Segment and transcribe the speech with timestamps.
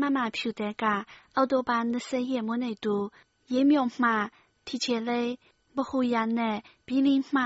[0.00, 0.84] 妈妈ဖြူတဲ့က
[1.36, 2.96] အော်တိုဘာ20ရက်မွေးနေ့တူ
[3.52, 4.10] ရေမြို့မှ
[4.66, 5.30] တီချေလေး
[5.76, 6.56] ဘဟုရနဲ့
[6.86, 7.42] ဘီလင်းမှ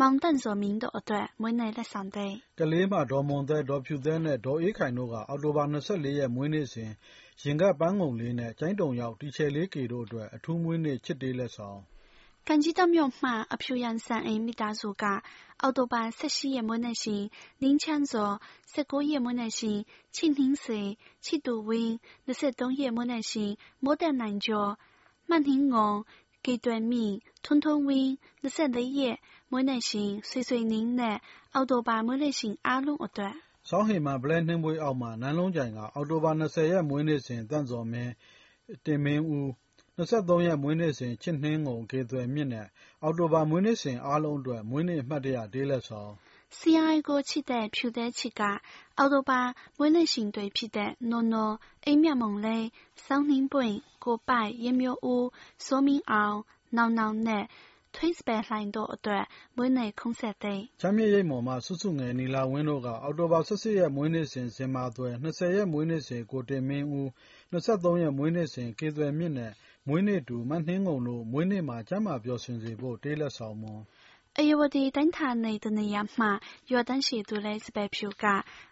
[0.00, 6.90] မောင်တန့်စော်မင်းတို့အတွက်မွေးနေ့လက်ဆောင်တဲ့ကလေးမှဒေါ်မွန်သက်ဒေါ်ဖြူသက်နဲ့ဒေါ်အေးခိုင်တို့ကအော်တိုဘာ24ရက်မွေးနေ့စဉ်
[7.42, 11.80] ရင်ကပန်းငုံလေးနဲ့ကျိုင်းတုံရောက်တီချယ်လေးကေတို့အတွက်အထူးမွေးနေ့ချစ်တေးလက်ဆောင်
[12.46, 15.24] 根据到妙码，阿飘杨山 A 米达苏嘎，
[15.56, 24.78] 奥多巴塞西也没耐心，林强座十九也没耐心，青亭水七度温，那塞东也没耐心，莫得南郊，
[25.24, 26.04] 曼亭红，
[26.42, 33.24] 给短命，通通温，那十的页没耐心，岁岁年年，奥多巴没耐心，阿龙奥多。
[33.62, 34.96] 上黑嘛င်ဟေမှာဘလန်နှင်းမွေးအောင်
[39.98, 42.66] 23ရက် မွေးနေ့စဉ် ချစ်နှင်းငုံ ကေသွယ်မြင့်နဲ့
[43.02, 46.12] အောက်တိုဘာ မွေးနေ့စဉ်အားလုံးအတွက် မွေးနေ့ အမှတ်တရ ဒေးလက်ဆောင်
[46.58, 48.42] CI ကိုချစ်တဲ့ ဖြူတဲ့ချစ်က
[48.98, 49.40] အောက်တိုဘာ
[49.78, 52.66] မွေးနေ့ရှင်တွေဖြစ်တဲ့ နော်နော် အိမ်မြတ်မုံလေး
[53.06, 55.28] စောင်းနှင်းပွင့် ကိုပိုက်ရမျိုးဦး
[55.66, 56.38] စိုးမင်းအောင်
[56.76, 57.44] နောင်နောင်နဲ့
[57.94, 59.24] ထွေးစပယ်လှိုင်တို့အတွက်
[59.56, 67.08] မွေးနေ့ခုံးဆက်တဲ့ချမ်းမြေရိပ်မော်မှ စုစုငယ် နီလာဝင်းတို့က အောက်တိုဘာ18ရက် မွေးနေ့စဉ်စင်မာသွဲ20ရက် မွေးနေ့စဉ် ကိုတင်မင်းဦး
[67.52, 69.52] 23ရက် မွေးနေ့စဉ် ကေသွယ်မြင့်နဲ့
[69.88, 73.80] မွေးနေ့တူ မနှင်းငုံတို့ မွေးနေ့မှာ ကျမ်းမာပျော်ရွှင်စေဖို့ တေးလက်ဆောင်မွန်
[74.38, 76.26] အယဝတီတိုင်းဌာနေတနေရာမှ
[76.70, 78.24] ရွာတန်းရှိသူလဲစပယ်ဖြူက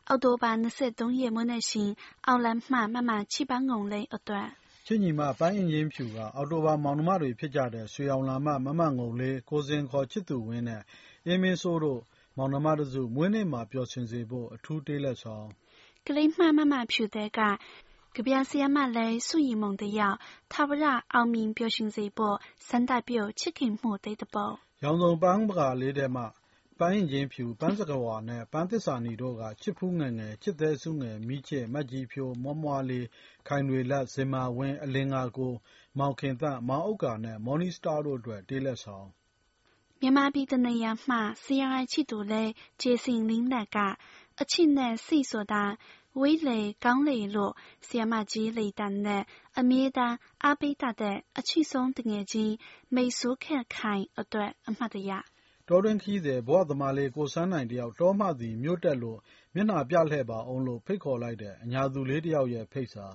[0.08, 0.50] အောက်တိုဘာ
[0.86, 1.90] 23ရက်မွေးနေ့ရှင်
[2.26, 4.48] အောင်လန်းမှမမချီပန်းငုံလိန်အတွက်
[4.86, 10.82] ချစ်ညီမပန်းအင်ရင်ဖြူကအောက်တိုဘာမောင်နှမတွေဖြစ်ကြတဲ့ရွှေအောင်လာမမမငုံလေးကိုစင်ခေါ်ချစ်သူဝင်းနဲ့
[11.26, 12.00] အင်းမင်းဆိုးတို့
[12.36, 15.46] မောင်နှမတစုမွေးနေ့မှာပျော်ရွှင်စေဖို့အထူးတေးလက်ဆောင်
[16.06, 17.40] ကလေးမှမမဖြူတဲ့က
[18.16, 20.16] ကဗျာဆရာမလည်းစွင့်ရီမုံတယောက်
[20.52, 22.36] ထာဝရအောင်မြင်ပျော်ရွှင်စေဖို့
[22.68, 26.24] စန္ဒပြုတ်ချစ်ခင်မှုတိတ်တပေါ့ရောင်စုံပန်းပကာလေးတဲ့မှ
[26.78, 33.06] ပန်းရင်ချင်းဖြူပန်းစကဝါနဲ့ပန်းသစ္စာနီတို့ကချစ်ဖူးငယ်ငယ်ချစ်သည်စုငယ်မိချစ်မတ်ကြီးဖြိုးမွားမွားလေး
[33.48, 35.52] ခိုင်တွေလက်ဇင်မာဝင်းအလင်းငါကို
[35.98, 39.08] မောင်ခင်သမောင်ဥက္ကာနဲ့မော်နီစတာတို့အတွက်တေးလက်ဆောင်
[40.00, 42.42] မြန်မာပြည်တနေရာမှာဆရာချစ်သူလဲ
[42.80, 43.78] ဂျေစင်လင်းလက်က
[44.40, 45.64] အချစ်နဲ့စိဆိုတာ
[46.20, 47.52] ဝေးလေကောင်းလေလို့
[47.86, 49.22] ဆီယမကြီးလေတန်နဲ့
[49.58, 52.54] အမြဲတမ်းအားပေးတတ်တဲ့အချစ်ဆုံးတငယ်ချင်း
[52.94, 55.10] မိတ်ဆိုးခက်ခိုင်အတွက်အမှတ်တရ
[55.68, 59.18] တောတွင်းခီးသည်ဘဝသမားလေးကိုစန်းနိုင်တယောက်တောမှသည်မြို့တက်လို့
[59.54, 63.06] မျက်နှာပြလှည့်ပါအောင်လို့ဖိတ်ခေါ်လိုက်တဲ့အညာသူလေးတယောက်ရဲ့ဖိတ်စာ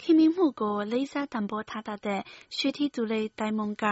[0.00, 2.20] ခင်မင်းမှုကိုလေးစားတံပိုးထားတတ်တဲ့
[2.56, 3.84] ရွှေထီသူလေးတိုင်မုံက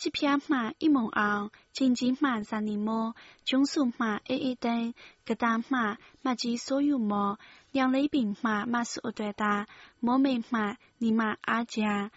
[0.00, 4.94] 机票嘛一毛昂，经济嘛三年么，中数嘛 A A 等，
[5.24, 7.38] 个单嘛嘛及所有么，
[7.72, 9.66] 两类病嘛嘛是二对大，
[10.00, 12.10] 莫美嘛你嘛阿家。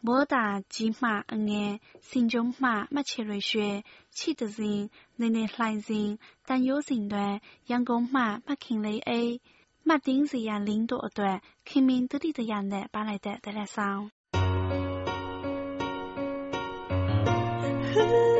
[0.00, 9.40] 莫大吉嘛恩爱，心中嘛嘛切瑞雪，气的人，内内来人，但有人对，阳光嘛嘛看雷 A，
[9.82, 14.12] 嘛顶是呀领导对，看明得力的人呢，把来的得来上。
[17.93, 18.32] could.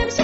[0.00, 0.23] I'm saying.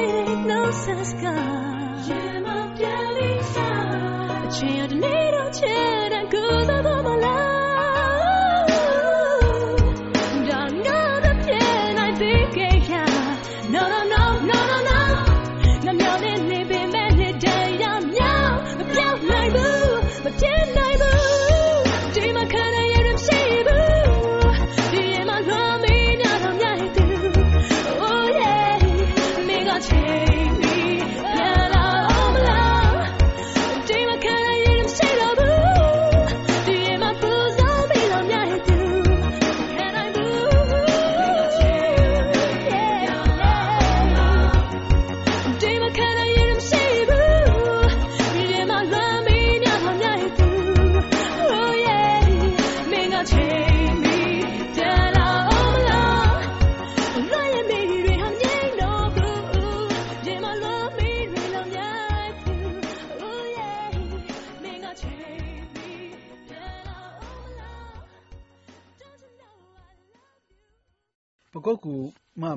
[0.00, 2.06] Diagnosis God.
[2.06, 3.68] Gemma Delica.
[4.42, 4.92] The child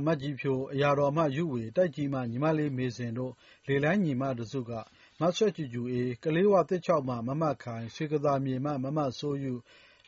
[0.06, 3.34] မှမကြီးဖြိုး၊အရာတော်မှယုဝေ၊တိုက်ကြီးမှညီမလေးမေဇင်တို့
[3.68, 4.72] လေလှိုင်းညီမတစုက
[5.20, 9.54] မဆွဲကြူကြူအေး၊ကလေးဝသစ်ချောက်မှ မမခိုင်၊ရွှေကသာမြေမှ မမစိုးယု၊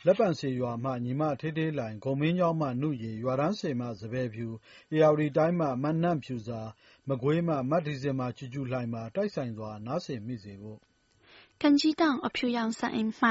[0.05, 4.47] လက်ပံစေရွာမှ ညီမဌေးဌေးလှိုင်၊ဂုန်မင်းချောင်းမှ နုရေ၊ရွာတန်းစေမှ စံပယ်ဖြူ၊
[4.93, 6.61] ဧရာဝတီတိုင်းမှ မနန့်ဖြူဇာ၊
[7.09, 10.79] မကွေးမှ မဒီဇင်ဘာကြူကြူလှိုင်ပါ တိုက်ဆိုင်စွာ နားဆင်မိစေဖို့
[11.61, 13.29] ကန်ကြီးတောင်အဖြူရောင်ဆန်အိမ်မှ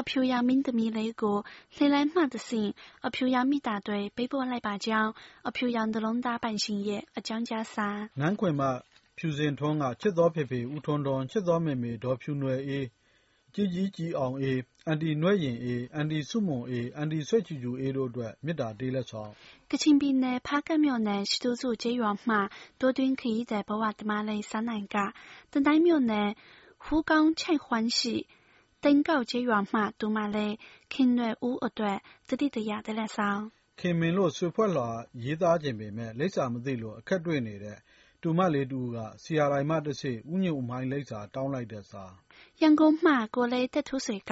[0.00, 1.38] အဖြူရောင်မင်းသမီးလေးကို
[1.76, 2.70] လှေလိုက်မှတဆင့်
[3.06, 5.10] အဖြူရောင်မိသားတွေပေးပို့လိုက်ပါကြောင်း
[5.48, 7.88] အဖြူရောင်တလုံးသားပိုင်ရှင်ရဲ့အကြောင်းကြားစာ
[8.20, 8.68] နန်းခွင်မှ
[9.18, 12.86] ဖြူစင်ထွန်းကချစ်သောဖေဖေဦးထွန်းထွန်းချစ်သောမေမေဒေါ်ဖြူနွယ်အေး
[13.54, 19.30] ကြီးကြီးကြီးအောင်အေးအန်တီနွဲ့ရင်အေးအန်တီစုမွန်အေးအန်တီဆွဲချူချူအေးတို့အတွက်မေတ္တာတေးလက်ဆောင်
[19.70, 22.36] ကချင်ပြည်နယ်ဖားကတ်မြို့နယ်ရှိသူစုကျေးရွာမှ
[22.80, 24.96] 多တွင်းခရီးသည်ဘဝတမလေးစန်းနိုင်က
[25.50, 26.30] တန်တိုင်းမြို့နယ်
[26.83, 28.27] 胡刚菜欢喜，
[28.83, 30.53] 登高ကျေးရွာမှတူမလေး
[30.91, 31.97] ခင်နွယ်ဦးအတွက်
[32.27, 33.41] တတိတရတဲ့လက်ဆောင်
[33.79, 34.89] ခင်မင်လို့ဆွေဖွဲ့လွှာ
[35.23, 37.77] ရေးသားခြင်းပေမဲ့လိပ်စာမသိလို့အခက်တွေ့နေတဲ့
[38.21, 42.03] တူမလေးတူကဆီယာရိုင်မှတစ်စိဥညုံမိုင်းလိပ်စာတောင်းလိုက်တဲ့စာ
[42.61, 44.31] ရန်ကုန်မှကိုလေးတက်ထုဆွေက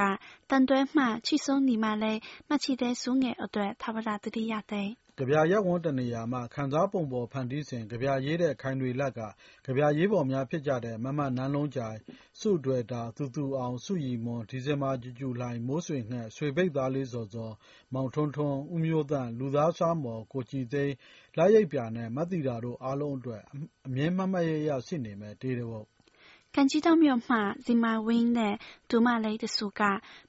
[0.50, 9.21] တန်တွဲမှချီဆုံးညီမလေးမှချီတဲ့စုငယ်အတွက်သဘာဝတတိယတဲ့ ကဗျာရပ်ဝန်းတနေရာမှ ခံစားပုံဖော်ဖန်တီးစဉ် ကဗျာရေးတဲ့ ခိုင်နွေလတ်က
[9.67, 11.97] ကဗျာရေးဖော်များဖြစ်ကြတဲ့ မမနန်းလုံးကြိုင်၊
[12.41, 17.53] စုတွယ်တာ၊သူသူအောင်၊စုရီမွန်၊ဒီဇင်ဘာကြူကြူလှိုင်၊မိုးဆွေငှက်၊ရွှေဘိတ်သားလေးဇော်ဇော်၊
[17.95, 20.93] မောင်ထွန်းထွန်း၊ဦးမျိုးသန့်၊လူသားဆွားမော်၊ကိုကြည်သိန်း၊
[21.39, 23.43] လရိပ်ပြာနဲ့ မသီတာတို့အားလုံးအတွက်
[23.87, 25.89] အမြဲ မှတ်မှတ်ရရရှိနေမယ့်တေးတစ်ပုဒ်။
[26.55, 27.37] ကန်ကြီးတောင်မြို့မှ
[27.67, 28.55] ဇင်မာဝင်းနဲ့
[28.91, 29.83] တူမလေးတစုက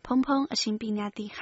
[0.06, 1.40] ဖုန်းဖုန်းအရှင်ပညာသီဟ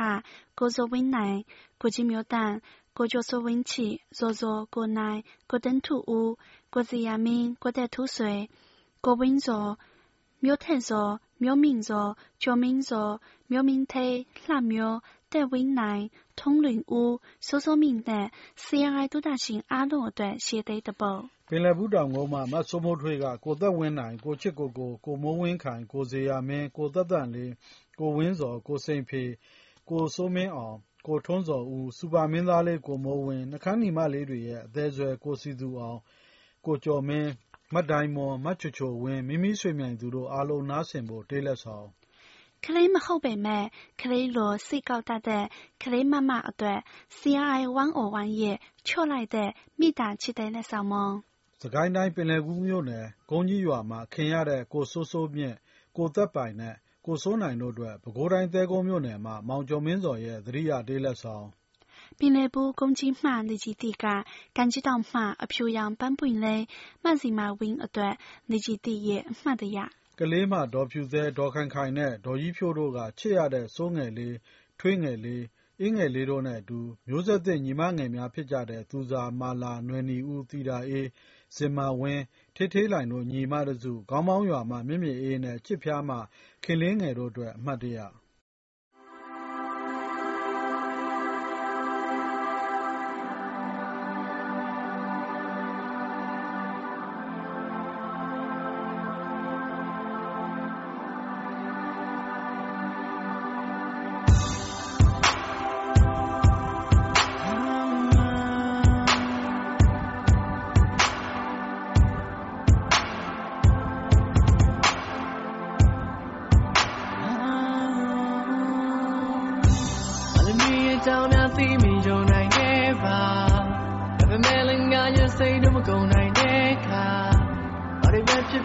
[0.59, 1.35] ကိုဇော်ဝင်းနိုင်၊
[1.81, 2.53] ကိုကြီးမျိုးသန့်
[2.94, 6.38] 郭教授文起，若若郭乃，郭登土屋，
[6.70, 8.48] 郭子亚明，郭德土水，
[9.00, 9.78] 郭文若，
[10.40, 27.52] 苗太若，苗明若，赵明若，苗明泰，蓝苗，德文乃，通灵屋，搜索明德，四ရအိုင်တုဒရှင်အားလုံးအတွက်ရှေ့သိတပုတ်ပင်လယ်ဘူးတောင်ကုန်းမှာမစိုးမိုးထွေးကကိုသက်ဝင်းနိုင်ကိုချစ်ကိုကိုကိုမိုးဝင်းခိုင်ကိုဇေယျမင်းကိုသက်တန်လေး
[27.98, 29.22] ကိုဝင်းစော်ကိုစိန်ဖေ
[29.90, 30.76] ကိုစိုးမင်းအောင်
[31.07, 35.99] ကိုထွန်းဇော်ဦး၊စူပါမင်းသားလေး ကိုမိုးဝင်း၊နှုတ်ခမ်းညီမလေးတွေရဲ့ အသည်းဆွဲ ကိုစည်သူအောင်၊
[36.65, 37.27] ကိုကျော်မင်း၊
[37.73, 41.87] မဒိုင်မွန်၊မချိုချိုဝင်း၊မီးမီးရွှေမြိုင်သူတို့ အားလုံး နားဆင်ဖို့ တေးလက်ဆောင်
[42.65, 43.65] ကလေးမဟုတ်ပေမဲ့
[44.01, 45.45] ကလေးလို စိတ်ကောက်တတ်တဲ့
[45.83, 46.79] ကလေးမမအတွက်
[47.17, 47.61] CRI
[47.99, 51.07] 101 ရဲ့ ချော့လိုက်တဲ့ မေတ္တာချစ်တဲ့ လက်ဆောင်မုံ။
[51.61, 55.55] စစ်ကိုင်းတိုင်း ပင်လယ်ဘူးမြို့နယ် ကုန်းကြီးရွာမှာ ခင်ရတဲ့ ကိုစိုးစိုးမြင့်၊
[55.97, 56.75] ကိုသက်ပိုင်နဲ့
[57.09, 61.45] ကိုစိုးနိုင်တို့အတွက် ပဲခူးတိုင်း သဲကုန်းမြို့နယ်မှမောင်ကျော်မင်းဇော်ရဲ့ သတိရ တေးလက်ဆောင်
[62.17, 64.05] ပင်လယ်ဘူးကုန်းကြီးမှနေကြီးတီက
[64.57, 66.63] ကန်ကြီးတောင်မှ အဖြူရောင်ပန်းပွင့်လေး
[67.03, 68.13] မှစီမာဝင်းအတွက်
[68.51, 69.77] နေကြီးတီရဲ့ အမှတ်တရ
[70.19, 74.35] ကလေးမှဒေါ်ဖြူသဲဒေါ်ခိုင်ခိုင်နဲ့ ဒေါ်ကြီးဖြိုးတို့က ချစ်ရတဲ့ စိုးငယ်လေး
[74.79, 75.43] ထွေးငယ်လေး
[75.81, 81.07] အင်းငယ်လေးတို့နဲ့အတူ မျိုးဆက်သစ် ညီမငယ်များဖြစ်ကြတဲ့ သူဇာ မာလာ နွယ်နီဦး သီတာအေး
[81.55, 82.21] ဇင်မာဝင်း၊
[82.55, 86.17] ဌေးဌေးလှိုင်တို့ ညီအမတစု၊ခေါင်းမောင်းရွာမှ မြင့်မြင့်အေးနဲ့ ချစ်ဖျားမှ
[86.63, 87.97] ခင်လေးငယ်တို့အတွက် အမှတ်တရ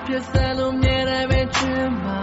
[0.06, 2.20] ဖြစ်ဆဲလို့မြဲတယ်ပဲချင်မှာ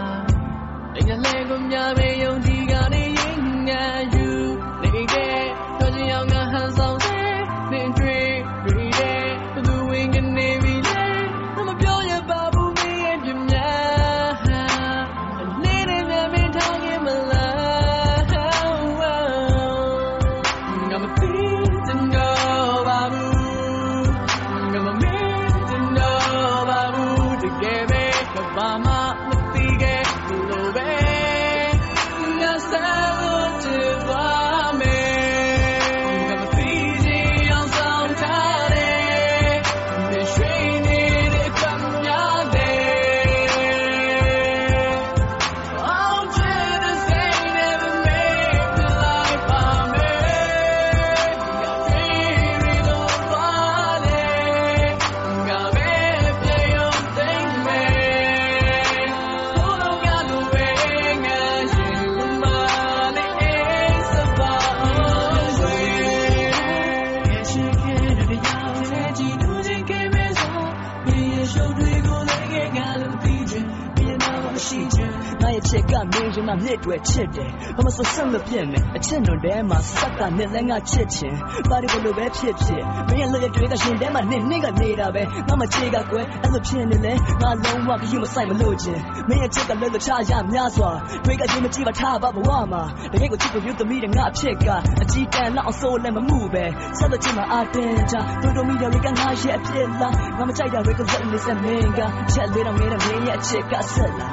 [76.62, 81.34] မြစ်တွေချစ်တယ်ဘာမဆိုဆက်မပြတ်နဲ့အချစ်နွန်တဲမှာစက်ကနဲ့လည်းငါချစ်ချင်
[81.70, 87.12] ပါရီဘလို့ပဲဖြစ်ဖြစ်မင်းရဲ့လက်တွေကရှင်တဲမှာနင်းနင်းကနေတာပဲငါမချေကကွယ်အဲ့လိုဖြစ်နေလဲ
[87.42, 90.90] ငါလုံးဝခရီးမဆိုင်မလို့ချင်းမင်းရဲ့ချစ်ကလည်းလို့ချရများစွာ
[91.24, 94.68] တွေကချင်းမကြည့်ပါထားပါဘဝမှာတကယ်ကိုချစ်ဖို့ယူသမီးတဲ့ငါအဖြစ်က
[95.02, 96.64] အကြည့်တန်လောက်အောင်ဆိုးလည်းမမှုပဲ
[96.98, 102.00] ဆက်လို့ချင်မှာအတင်းချတို့တို့မိတယ်တွေကငါရဲ့အဖြစ်လားငါမကြိုက်တာတွေကလက်နေစမင်းက
[102.32, 104.31] ချက်လေးတော့ငယ်တဲ့မင်းရဲ့အချစ်ကဆက်လာ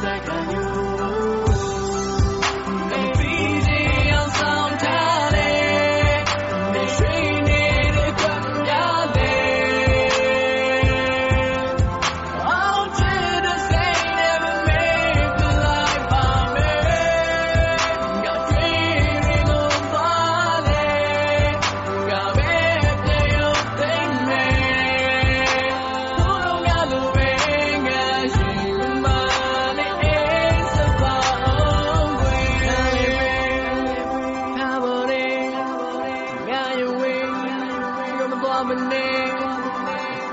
[0.00, 0.63] second you.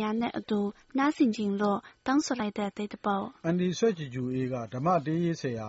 [0.02, 0.60] ျားနဲ့အတူ
[0.98, 5.68] နားဆင်ခြင်းလို့တောင်းဆိုလိုက်တဲ့တေတပုတ်အန်ဒီဆွဲကြည်ကျူအေးကဓမ္မတေးရေးဆရာ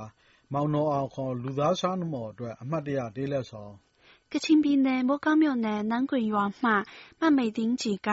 [0.54, 3.36] မောင်တော်အောင်ခေါ်လူသားရှားမော်အတွက်အမှတ်တရတေးလ
[4.34, 6.70] ကချင်ပြည်နယ်၊မိုးကောင်းမြို့နယ်၊နမ့်ဂွင်ရွာမှ
[7.20, 8.10] မမိတ်သင်းကြည်က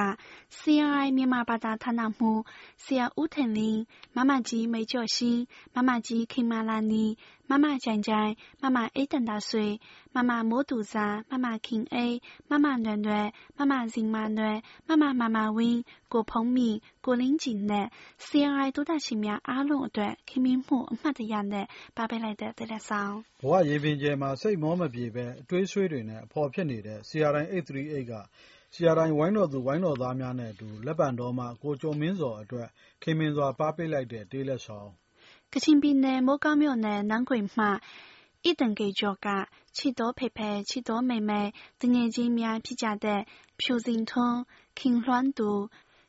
[0.58, 2.40] CRI မြန်မာဘာသာဌာနမှူး
[2.84, 3.78] ဆရာဦးထင်လင်း၊
[4.16, 5.38] မမကြီး မိတ်ကျော်ရှင်၊
[5.74, 7.04] မမကြီး ခင်မာလာနီ၊
[7.50, 8.30] မမကြိုင်ကြိုင်၊
[8.62, 9.66] မမအေးသန္တာဆွေ၊
[10.14, 12.12] မမမိုးသူဇာ၊မမခင်အေး၊
[12.50, 13.26] မမနွယ်နွယ်၊
[13.58, 14.56] မမဇင်မာနွယ်၊
[14.88, 15.78] မမမာမာဝင်း၊
[16.12, 23.23] ကိုဖုန်းမြင့် 碰面，过领进来，CRI 都大新苗阿龙段，看面目乜的样的，爸爸来的得了上。
[23.41, 28.13] ဘဝရေပင်ကျဲမှာစိတ်မောမပြေပဲအတွေးဆွေးတွေနဲ့အဖော်ဖြစ်နေတဲ့ CRI 838က
[28.75, 32.67] CRI ဝိုင်းတော်သူဝိုင်းတော်သားများနဲ့အတူလက်ပံတော်မှကိုကျော်မင်းစောအတွက်
[33.03, 34.89] ခင်မင်စွာပါပေးလိုက်တဲ့တေးလက်ဆောင်
[35.53, 39.27] ကချင်ပြည်နယ်မိုးကောင်းမြို့နယ်နန်းခွေမှဣတန်ကေကျော်က
[39.77, 41.31] ချစ်တော်ဖေဖေချစ်တော်妹妹
[41.81, 43.21] တငယ်ချင်းများဖြစ်ကြတဲ့
[43.59, 44.01] ဖြူစင်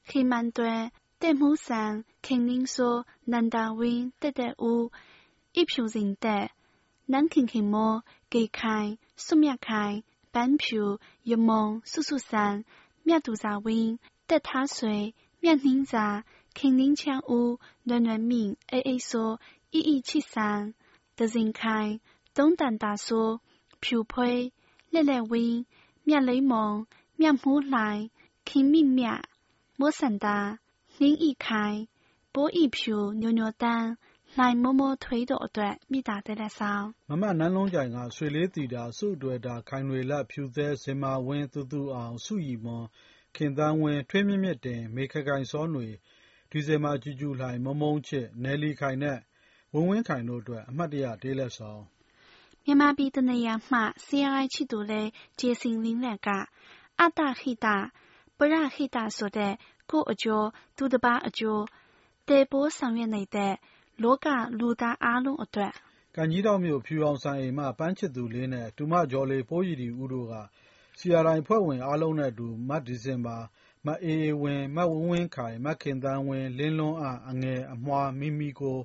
[0.07, 4.91] 去慢段，在木山肯定说南大湾得得乌
[5.51, 6.49] 一票人得，
[7.05, 12.63] 南肯肯么给开苏庙开半票，一梦苏苏山
[13.03, 16.23] 庙杜在湾得他水庙宁杂
[16.53, 20.73] 肯定抢乌暖暖命 A A 说一一七三
[21.15, 21.99] 得人开
[22.33, 23.41] 东丹大说
[23.81, 24.53] 票配
[24.89, 25.65] 烈烈湾
[26.03, 28.09] 庙雷蒙庙木来
[28.45, 29.21] 肯命庙。
[29.79, 30.37] မြမောစန္ဒာ
[30.97, 31.79] နှင်းဤခိုင်
[32.33, 33.87] ပိုးဤဖြူညိုညိုတန်း
[34.35, 42.85] လှိုင်မိုးမိုးထွေးတို့အတွက်မိတာတဲ့လက်ဆောင်မမနန်းလုံးကြိုင်ကဆွေလေးတီတာစုအတွေ့တာခိုင်ွေလက်ဖြူသဲစင်မာဝင်းတူတူအောင်စုရီမွန်
[43.35, 45.87] ခင်သန်းဝင်းထွေးမြင့်မြင့်တင်မေခကိုင်စောຫນွေ
[46.51, 49.19] ဒီဇင်ဘာကျူကျူလှိုင်မုံမုံချစ်နယ်လီခိုင်နဲ့
[49.73, 51.81] ဝင်းဝင်းခိုင်တို့အတွက်အမှတ်တရတေးလက်ဆောင်
[52.65, 56.29] မြန်မာပြည်တနေရာမှဆင်းရဲချစ်သူလည်းကျေစင်လင်းလက်က
[56.99, 57.67] အတ္တဟိတ
[58.37, 59.53] ပရဟိတဆိုတဲ့
[59.91, 60.47] ကိုယ့်အကျိုး
[60.77, 61.63] သူတစ်ပါးအကျိုး
[62.27, 63.53] တည်ပိုးဆောင်ရွက်နေတဲ့
[64.03, 64.25] လောက
[64.59, 65.73] လူသားအားလုံးအတွက်
[66.15, 70.35] ကံကြီးတောက်မြို့ဖြူအောင်ဆိုင်အိမ်မှပန်းချစ်သူလေးနဲ့တူမကျော်လေးပိုးရည်ဒီဦးတို့က
[70.99, 73.37] CRI ဖွဲ့ဝင်အားလုံးနဲ့အတူမတ်ဒီဇင်ဘာ
[73.85, 78.79] မအေးအေးဝင်းမဝင်းဝင်းခိုင်မခင်တန်းဝင်းလင်းလွန်းအအငယ်အမွှားမိမိကို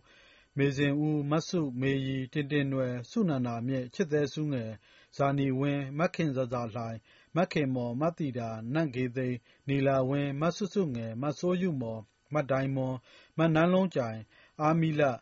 [0.57, 4.71] မေဇင်ဦး၊မစု၊မေရီ၊တင်တင်နွယ်၊စုနန္ဒာမြင့်၊ချစ်သဲဆူးငယ်၊
[5.17, 6.97] ၊ဇာနည်ဝင်း၊မခင်ဇာဇာလှိုင်၊
[7.37, 9.37] မခင်မော်၊မသီတာ၊နန့်ဂေသိန်း၊
[9.69, 12.01] နီလာဝင်း၊မစုစုငယ်၊မစိုးယုမွန်၊
[12.35, 12.95] မဒိုင်မွန်၊
[13.39, 14.19] မနန်းလုံးကြိုင်၊
[14.61, 15.03] အားမိလ၊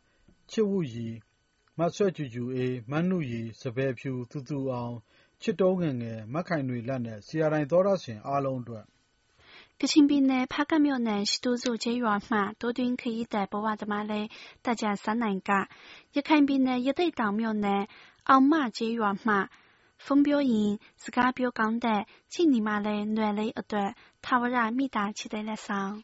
[0.50, 1.08] ချစ်ဝုရီ၊
[1.78, 4.94] မဆွဲကြူကြူအေး၊မနုရီ၊စံပယ်ဖြူ၊သူသူအောင်၊
[5.42, 8.84] ချစ်တုံးငယ်ငယ်၊မခိုင်နွေလတ်နဲ့ ဆရာတိုင်သောတရှင် အားလုံးအတွက်
[9.80, 14.28] ကချင်ပြည်နယ်၊ဖားကန့်မြို့နယ်၊ရှစ်တူးစုကျေးရွာမှ တောတွင်းခရီးသည် ဘဝသမားလည်း
[14.64, 15.50] 大家စားနိုင်က
[16.14, 17.82] ရခိုင်ပြည်နယ်၊ရသေ့တောင်မြို့နယ်၊
[18.28, 19.34] အောင်မကျေးရွာမှ
[20.04, 20.70] ဖုံးပြောရင်
[21.02, 22.00] စကားပြောကောင်းတဲ့
[22.32, 23.90] ချစ်ညီမလေးနွယ်လေးအတွက်
[24.24, 25.94] ထာဝရမိသားချစ်တဲ့လက်ဆောင်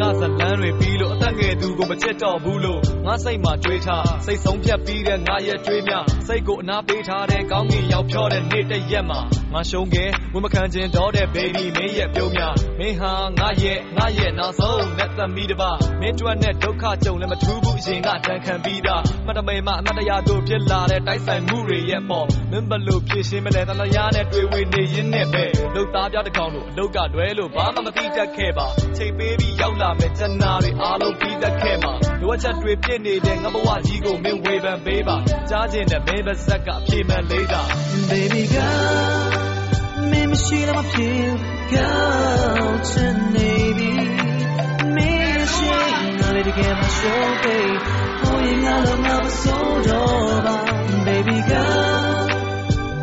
[0.00, 5.94] ငါဇလန်းတွေပြီးလို့အသက်ငယ်သူကိုမချစ်တော့ဘူးလို့ငါစိတ်မှာတွေးထားစိတ်ဆုံးဖြတ်ပြီးတဲ့ငါရဲ့တွေးမြ
[6.26, 9.20] စိတ်ကိုအနာပေးထားတဲ့ကောင်းကင်ရောက်ဖြောတဲ့နေ့တရက်မှာ
[9.54, 12.42] ငါရှုံးခဲ့ဝမခံခြင်းတော့တဲ့ baby မင်းရဲ့ပြုံးမြ
[12.78, 35.16] မင်းဟာငါရဲ့ငါရဲ့နောက်ဆုံးနဲ့သမီးတစ်ပါမင်းကျွတ်နဲ့ဒုက္ခကြုံလည်းမထူးဘူးအရင်ကတန်ခံပြီးသားမတမေမအမတရားတို့ဖြစ်လာတဲ့တိုက်ဆိုင်မှုတွေရဲ့ပေါ်မင်းဘလို့ဖြည့်ရှင်းမလဲတလျားနဲ့တွေ့ဝေနေရင်းနဲ့ပဲလုတ်သားပြတဲ့ကောင်တို့အလုတ်ကတွဲလို့ဘာမှမသိတတ်ခဲ့ပါချိန်ပေးပြီးရောက်လာမဲ့ကျန်နာတွေအားလုံးပြီးတတ်ခဲ့မှာလိုအပ်ချက်တွေပြည့်နေတဲ့ငါဘဝကြီးကိုမင်းဝေဖန်ပေးပါ
[35.50, 37.60] ကြားခြင်းနဲ့မင်းပါဇက်ကအပြေမှန်လေးတာ
[38.10, 39.47] Baby girl
[40.38, 41.28] မင်းမရှိတော့မဖြစ်
[41.72, 43.92] Girl ချင်နေပြီ
[44.94, 45.78] မင်းရှိ
[46.18, 47.74] ငါလေးတကယ်မရှုံးသေး
[48.20, 50.56] ဟိုရင်ငါလုံးငါမစိုးတော့ပါ
[51.06, 52.26] Baby girl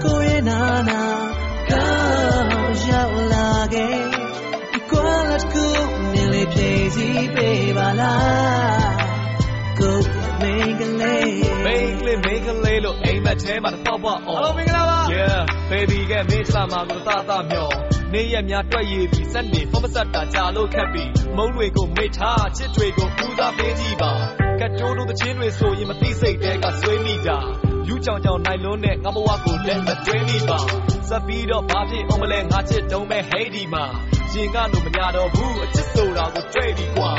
[0.04, 1.04] ကိုရဲ့နာနာ
[1.70, 2.50] Girl
[2.90, 3.98] ရောက်လာခဲ့
[4.72, 5.68] ဒီကွာလက်ကူ
[6.14, 9.05] နေလေးပြေးစီပေးပါလားကို
[11.00, 11.02] မ
[11.74, 15.40] င်းကလေး make လေး make လေးလို့အိမ်မက်ထဲမှာတော့ပေါ့အော် Hello မင်္ဂလာပါ Yeah
[15.72, 17.70] baby ကမင်းစလာမှာကိုတာတာမျော
[18.14, 24.12] နေရများတွက်ရည်ပြီးစက်နေဖမဆက်တာကြာလို့ခက်ပြီးမုံတွေကိုမိထားချစ်တွေကိုပူစားပေးကြည့်ပါ
[24.60, 27.38] ကတ်တိုးတို့တချင်းတွေဆိုရင်မသိစိတ်တဲကဆွေးမိတာ
[27.88, 30.60] ယူကြောင်ကြောင်နိုင်လုံးနဲ့ငါဘဝကိုလက်မတွဲမိပါ
[31.10, 33.86] စပ်ပြီးတော့ဘာဖြစ်အောင်မလဲငါချစ်တုံးမဲ့ဟေးဒီမှာ
[34.34, 37.12] ရင်ကလို့မရတော့ဘူးအချစ်ဆိုတာကိုတွေ့ပြီကွာ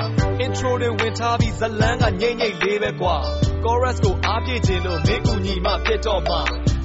[0.56, 3.16] intro တွေဝင်ထားပြီးဇလန်းကငိမ့်ငိမ့်လေးပဲကွာ
[3.64, 6.36] chorus ကိုအားပြည့်ခြင်းလို့မင်းကူညီမှဖြစ်တော့မှ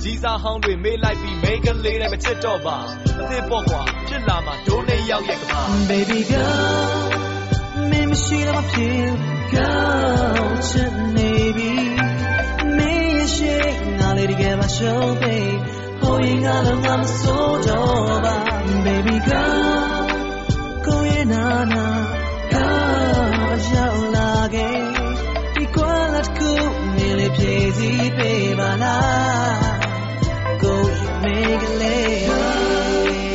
[0.01, 2.77] ကြီးစားဟောင်းတွေမေးလိုက်ပြီး make လေးနဲ့မချစ်တော့ပါ
[3.19, 7.05] အသစ်ပေါ့ကွာဖြစ်လာမှဒိုးနေရောက်ရဲ့ကပါ Baby girl
[7.89, 9.05] မင်းမရှိတော့မဖြစ်
[9.53, 11.71] Girl ချစ်နေပြီ
[12.77, 13.55] မင်းရဲ့ရှိ
[13.99, 15.35] ငါလေးတကယ်မရှုံးပေ
[16.01, 17.70] ဟိုရင်ငါလုံးငါမစိုးတော့
[27.41, 29.59] နေလေးပြေးစီပေးပါလား
[30.61, 32.19] ကိုရဲ့မိကလေး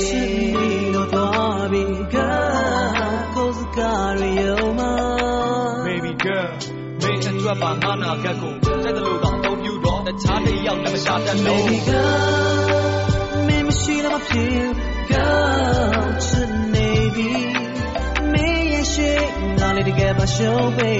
[0.05, 1.83] ချစ်နေတော့တော့ပြီ
[2.15, 4.81] Girl ကိုစကားရယုံမ
[5.87, 6.51] baby girl
[7.03, 12.67] မင်းအတွက်ပါငါနာကတ်ကိုတိုက်တယ်လို့တော့အသုံးပြုတော့တခြားတစ်ယောက်လည်းမရှာတတ်လို့ Baby girl
[13.47, 14.61] မင်းမရှိတော့မဖြစ်
[15.11, 17.31] Girl ချစ်နေပြီ
[18.33, 19.11] မင်းရဲ့ရှိ
[19.59, 20.93] ငါလေးတကယ်မရှုံးပေ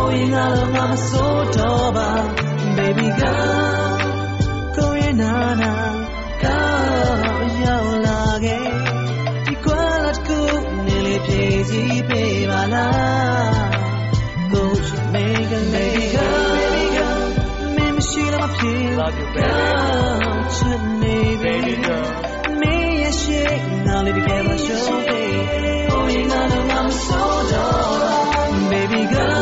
[0.00, 2.10] ဟိုရင်ငါလုံးငါမစိုးတော့ပါ
[2.76, 3.98] baby girl
[4.76, 5.74] ကိုရဲ့နာနာ
[6.42, 6.62] ကော
[7.36, 8.68] င်းရောက်လာခဲ့
[9.46, 10.40] ဒီကွာလာကူ
[10.86, 13.70] နေလေပြေးစီပေးပါလား
[14.52, 17.22] ကိုချင်မေက baby girl baby girl
[17.76, 19.50] မင်းမရှိတော့မဖြစ် Love you, baby.
[20.56, 22.06] ချစ်နေ Baby girl.
[22.60, 23.42] မင်းရဲ့ရှိ
[23.86, 25.32] ငါလေးတကယ်မရှုံးသေး
[25.92, 29.39] Oh you know I'm so done